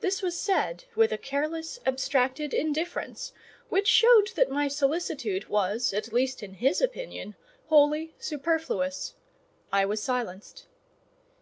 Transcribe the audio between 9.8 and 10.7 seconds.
was silenced.